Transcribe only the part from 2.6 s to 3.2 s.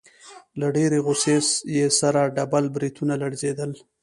برېتونه